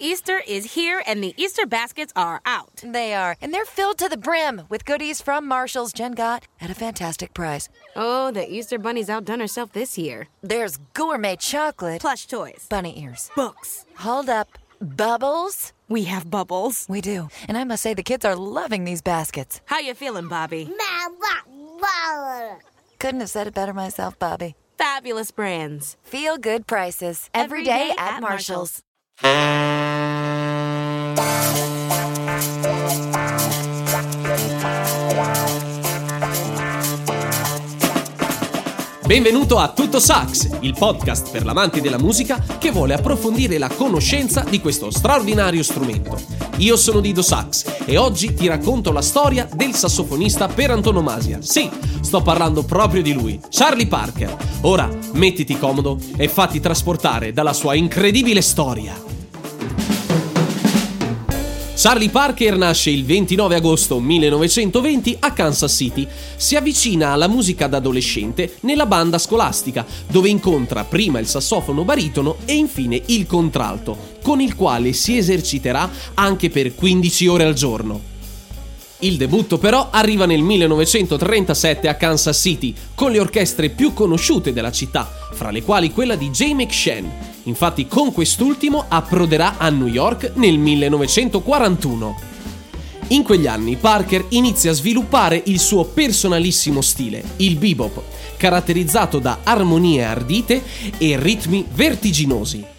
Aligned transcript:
Easter 0.00 0.42
is 0.46 0.74
here 0.74 1.02
and 1.06 1.22
the 1.22 1.34
Easter 1.36 1.66
baskets 1.66 2.12
are 2.16 2.40
out. 2.44 2.82
They 2.84 3.14
are, 3.14 3.36
and 3.40 3.54
they're 3.54 3.64
filled 3.64 3.98
to 3.98 4.08
the 4.08 4.16
brim 4.16 4.62
with 4.68 4.84
goodies 4.84 5.20
from 5.20 5.46
Marshall's 5.46 5.92
Jen 5.92 6.12
got 6.12 6.46
at 6.60 6.70
a 6.70 6.74
fantastic 6.74 7.32
price. 7.32 7.68
Oh, 7.94 8.30
the 8.32 8.50
Easter 8.52 8.78
Bunny's 8.78 9.08
outdone 9.08 9.40
herself 9.40 9.72
this 9.72 9.96
year. 9.96 10.28
There's 10.42 10.78
gourmet 10.94 11.36
chocolate, 11.36 12.00
Plush 12.00 12.26
toys, 12.26 12.66
bunny 12.68 13.00
ears. 13.02 13.30
books. 13.36 13.86
Hold 13.96 14.28
up. 14.28 14.58
Bubbles? 14.80 15.72
We 15.88 16.04
have 16.04 16.30
bubbles. 16.30 16.86
We 16.88 17.00
do. 17.00 17.28
And 17.48 17.56
I 17.56 17.64
must 17.64 17.82
say, 17.82 17.94
the 17.94 18.02
kids 18.02 18.24
are 18.24 18.36
loving 18.36 18.84
these 18.84 19.00
baskets. 19.00 19.60
How 19.66 19.78
you 19.78 19.94
feeling, 19.94 20.28
Bobby? 20.28 20.68
Couldn't 22.98 23.20
have 23.20 23.30
said 23.30 23.46
it 23.46 23.54
better 23.54 23.72
myself, 23.72 24.18
Bobby. 24.18 24.56
Fabulous 24.76 25.30
brands. 25.30 25.96
Feel 26.02 26.36
good 26.36 26.66
prices 26.66 27.30
Every 27.32 27.60
every 27.60 27.64
day, 27.64 27.88
day 27.88 27.94
at, 27.96 28.14
at 28.16 28.22
Marshall's. 28.22 28.82
Benvenuto 39.06 39.58
a 39.58 39.72
Tutto 39.72 40.00
Sax, 40.00 40.58
il 40.62 40.74
podcast 40.76 41.30
per 41.30 41.44
l'amanti 41.44 41.80
della 41.80 41.98
musica 41.98 42.42
che 42.58 42.72
vuole 42.72 42.94
approfondire 42.94 43.56
la 43.58 43.68
conoscenza 43.68 44.42
di 44.42 44.60
questo 44.60 44.90
straordinario 44.90 45.62
strumento. 45.62 46.20
Io 46.56 46.76
sono 46.76 46.98
Dido 46.98 47.22
Sax 47.22 47.84
e 47.84 47.96
oggi 47.96 48.34
ti 48.34 48.48
racconto 48.48 48.90
la 48.90 49.02
storia 49.02 49.48
del 49.54 49.74
sassofonista 49.74 50.48
per 50.48 50.72
antonomasia. 50.72 51.38
Sì, 51.40 51.70
sto 52.14 52.22
parlando 52.22 52.62
proprio 52.62 53.02
di 53.02 53.12
lui, 53.12 53.40
Charlie 53.50 53.88
Parker. 53.88 54.36
Ora 54.60 54.88
mettiti 55.14 55.58
comodo 55.58 55.98
e 56.16 56.28
fatti 56.28 56.60
trasportare 56.60 57.32
dalla 57.32 57.52
sua 57.52 57.74
incredibile 57.74 58.40
storia. 58.40 58.94
Charlie 61.74 62.10
Parker 62.10 62.56
nasce 62.56 62.90
il 62.90 63.04
29 63.04 63.56
agosto 63.56 63.98
1920 63.98 65.16
a 65.18 65.32
Kansas 65.32 65.74
City. 65.74 66.06
Si 66.36 66.54
avvicina 66.54 67.10
alla 67.10 67.26
musica 67.26 67.66
da 67.66 67.78
adolescente 67.78 68.58
nella 68.60 68.86
banda 68.86 69.18
scolastica, 69.18 69.84
dove 70.06 70.28
incontra 70.28 70.84
prima 70.84 71.18
il 71.18 71.26
sassofono 71.26 71.82
baritono 71.82 72.36
e 72.44 72.54
infine 72.54 73.02
il 73.06 73.26
contralto, 73.26 73.98
con 74.22 74.40
il 74.40 74.54
quale 74.54 74.92
si 74.92 75.16
eserciterà 75.16 75.90
anche 76.14 76.48
per 76.48 76.76
15 76.76 77.26
ore 77.26 77.44
al 77.44 77.54
giorno. 77.54 78.13
Il 79.04 79.18
debutto 79.18 79.58
però 79.58 79.88
arriva 79.90 80.24
nel 80.24 80.40
1937 80.40 81.88
a 81.88 81.94
Kansas 81.94 82.38
City, 82.38 82.74
con 82.94 83.10
le 83.12 83.20
orchestre 83.20 83.68
più 83.68 83.92
conosciute 83.92 84.54
della 84.54 84.72
città, 84.72 85.06
fra 85.30 85.50
le 85.50 85.62
quali 85.62 85.92
quella 85.92 86.16
di 86.16 86.30
Jay 86.30 86.54
McShane. 86.54 87.32
Infatti 87.42 87.86
con 87.86 88.14
quest'ultimo 88.14 88.86
approderà 88.88 89.58
a 89.58 89.68
New 89.68 89.88
York 89.88 90.32
nel 90.36 90.56
1941. 90.56 92.16
In 93.08 93.22
quegli 93.22 93.46
anni 93.46 93.76
Parker 93.76 94.24
inizia 94.30 94.70
a 94.70 94.74
sviluppare 94.74 95.42
il 95.46 95.60
suo 95.60 95.84
personalissimo 95.84 96.80
stile, 96.80 97.22
il 97.36 97.56
bebop, 97.56 98.00
caratterizzato 98.38 99.18
da 99.18 99.40
armonie 99.42 100.02
ardite 100.02 100.62
e 100.96 101.18
ritmi 101.20 101.66
vertiginosi. 101.74 102.72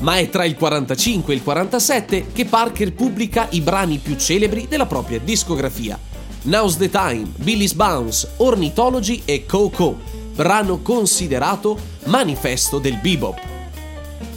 Ma 0.00 0.16
è 0.16 0.30
tra 0.30 0.44
il 0.44 0.56
45 0.56 1.32
e 1.32 1.36
il 1.36 1.42
47 1.42 2.26
che 2.32 2.46
Parker 2.46 2.92
pubblica 2.92 3.48
i 3.50 3.60
brani 3.60 3.98
più 3.98 4.16
celebri 4.16 4.66
della 4.68 4.86
propria 4.86 5.18
discografia. 5.18 5.98
Now's 6.42 6.78
the 6.78 6.88
Time, 6.88 7.26
Billy's 7.36 7.74
Bounce, 7.74 8.28
Ornithology 8.36 9.22
e 9.26 9.44
Coco, 9.44 9.98
brano 10.34 10.80
considerato 10.80 11.78
manifesto 12.04 12.78
del 12.78 12.96
bebop. 12.96 13.38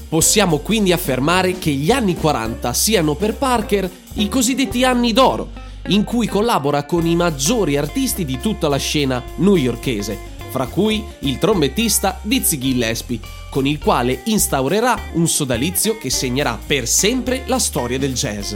Possiamo 0.10 0.58
quindi 0.58 0.92
affermare 0.92 1.58
che 1.58 1.72
gli 1.72 1.92
anni 1.92 2.16
40 2.16 2.74
siano 2.74 3.16
per 3.16 3.36
Parker 3.36 3.90
i 4.16 4.28
cosiddetti 4.28 4.84
anni 4.84 5.14
d'oro, 5.14 5.50
in 5.88 6.04
cui 6.04 6.28
collabora 6.28 6.84
con 6.84 7.06
i 7.06 7.16
maggiori 7.16 7.78
artisti 7.78 8.26
di 8.26 8.38
tutta 8.40 8.68
la 8.68 8.78
scena 8.78 9.24
newyorkese, 9.38 10.32
fra 10.54 10.68
cui 10.68 11.04
il 11.22 11.40
trombettista 11.40 12.20
Dizzy 12.22 12.60
Gillespie, 12.60 13.20
con 13.50 13.66
il 13.66 13.80
quale 13.80 14.22
instaurerà 14.26 14.96
un 15.14 15.28
sodalizio 15.28 15.98
che 15.98 16.12
segnerà 16.12 16.60
per 16.64 16.88
sempre 16.88 17.42
la 17.48 17.58
storia 17.58 17.98
del 17.98 18.14
jazz. 18.14 18.54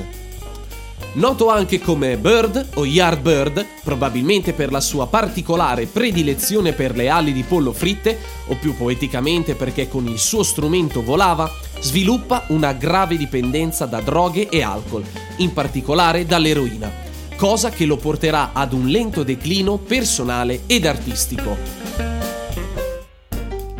Noto 1.13 1.49
anche 1.49 1.79
come 1.79 2.15
Bird 2.17 2.73
o 2.75 2.85
Yardbird, 2.85 3.65
probabilmente 3.83 4.53
per 4.53 4.71
la 4.71 4.79
sua 4.79 5.07
particolare 5.07 5.87
predilezione 5.87 6.73
per 6.73 6.95
le 6.95 7.09
ali 7.09 7.33
di 7.33 7.41
pollo 7.41 7.73
fritte, 7.73 8.19
o 8.45 8.55
più 8.57 8.77
poeticamente 8.77 9.55
perché 9.55 9.87
con 9.87 10.05
il 10.05 10.19
suo 10.19 10.43
strumento 10.43 11.01
volava, 11.01 11.51
sviluppa 11.79 12.43
una 12.49 12.73
grave 12.73 13.17
dipendenza 13.17 13.87
da 13.87 14.01
droghe 14.01 14.49
e 14.49 14.61
alcol, 14.61 15.03
in 15.37 15.51
particolare 15.51 16.27
dall'eroina, 16.27 16.91
cosa 17.35 17.71
che 17.71 17.85
lo 17.85 17.97
porterà 17.97 18.51
ad 18.53 18.73
un 18.73 18.85
lento 18.85 19.23
declino 19.23 19.77
personale 19.77 20.61
ed 20.67 20.85
artistico. 20.85 21.86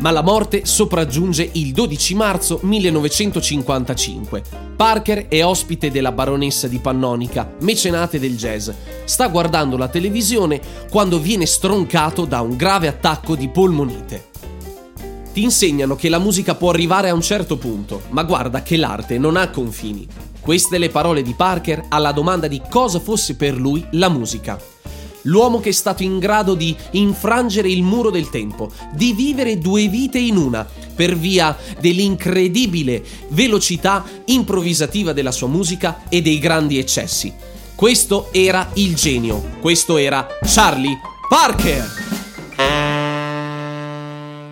Ma 0.00 0.12
la 0.12 0.22
morte 0.22 0.64
sopraggiunge 0.64 1.48
il 1.54 1.72
12 1.72 2.14
marzo 2.14 2.60
1955. 2.62 4.42
Parker 4.76 5.26
è 5.26 5.44
ospite 5.44 5.90
della 5.90 6.12
baronessa 6.12 6.68
di 6.68 6.78
Pannonica, 6.78 7.54
mecenate 7.62 8.20
del 8.20 8.36
jazz. 8.36 8.70
Sta 9.04 9.26
guardando 9.26 9.76
la 9.76 9.88
televisione 9.88 10.60
quando 10.88 11.18
viene 11.18 11.46
stroncato 11.46 12.26
da 12.26 12.40
un 12.42 12.56
grave 12.56 12.86
attacco 12.86 13.34
di 13.34 13.48
polmonite. 13.48 14.26
Ti 15.32 15.42
insegnano 15.42 15.96
che 15.96 16.08
la 16.08 16.20
musica 16.20 16.54
può 16.54 16.70
arrivare 16.70 17.08
a 17.08 17.14
un 17.14 17.22
certo 17.22 17.56
punto, 17.56 18.02
ma 18.10 18.22
guarda 18.22 18.62
che 18.62 18.76
l'arte 18.76 19.18
non 19.18 19.36
ha 19.36 19.50
confini. 19.50 20.06
Queste 20.40 20.78
le 20.78 20.90
parole 20.90 21.22
di 21.22 21.34
Parker 21.34 21.86
alla 21.88 22.12
domanda 22.12 22.46
di 22.46 22.62
cosa 22.70 23.00
fosse 23.00 23.34
per 23.34 23.54
lui 23.54 23.84
la 23.90 24.08
musica 24.08 24.76
l'uomo 25.28 25.60
che 25.60 25.68
è 25.68 25.72
stato 25.72 26.02
in 26.02 26.18
grado 26.18 26.54
di 26.54 26.76
infrangere 26.92 27.70
il 27.70 27.82
muro 27.82 28.10
del 28.10 28.30
tempo, 28.30 28.70
di 28.92 29.12
vivere 29.12 29.58
due 29.58 29.86
vite 29.88 30.18
in 30.18 30.36
una, 30.36 30.66
per 30.94 31.16
via 31.16 31.56
dell'incredibile 31.78 33.04
velocità 33.28 34.04
improvvisativa 34.24 35.12
della 35.12 35.32
sua 35.32 35.48
musica 35.48 36.02
e 36.08 36.20
dei 36.20 36.38
grandi 36.38 36.78
eccessi. 36.78 37.32
Questo 37.74 38.28
era 38.32 38.70
il 38.74 38.96
genio, 38.96 39.50
questo 39.60 39.96
era 39.98 40.26
Charlie 40.42 40.98
Parker. 41.28 42.07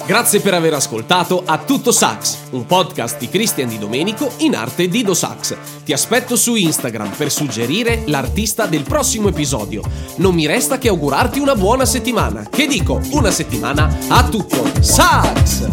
Grazie 0.06 0.40
per 0.40 0.54
aver 0.54 0.72
ascoltato 0.72 1.42
A 1.44 1.58
Tutto 1.58 1.90
Sax, 1.90 2.50
un 2.52 2.64
podcast 2.64 3.18
di 3.18 3.28
Christian 3.28 3.68
Di 3.68 3.76
Domenico 3.76 4.30
in 4.38 4.54
arte 4.54 4.86
Dido 4.86 5.14
Sax. 5.14 5.82
Ti 5.82 5.92
aspetto 5.92 6.36
su 6.36 6.54
Instagram 6.54 7.10
per 7.16 7.28
suggerire 7.28 8.04
l'artista 8.06 8.66
del 8.66 8.84
prossimo 8.84 9.30
episodio. 9.30 9.82
Non 10.18 10.32
mi 10.32 10.46
resta 10.46 10.78
che 10.78 10.86
augurarti 10.86 11.40
una 11.40 11.56
buona 11.56 11.84
settimana. 11.84 12.46
Che 12.48 12.68
dico, 12.68 13.00
una 13.10 13.32
settimana 13.32 13.92
a 14.06 14.28
tutto 14.28 14.70
sax! 14.80 15.68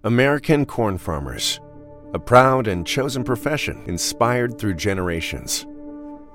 American 0.00 0.64
Corn 0.64 0.96
Farmers, 0.96 1.60
a 2.14 2.18
proud 2.18 2.68
and 2.68 2.86
chosen 2.86 3.22
profession 3.22 3.82
inspired 3.84 4.56
through 4.56 4.74
generations. 4.74 5.66